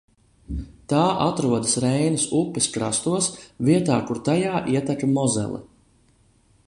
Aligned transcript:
Tā 0.93 1.01
atrodas 1.25 1.75
Reinas 1.83 2.25
upes 2.39 2.69
krastos, 2.77 3.29
vietā, 3.69 4.01
kur 4.09 4.23
tajā 4.31 4.63
ietek 4.79 5.07
Mozele. 5.13 5.63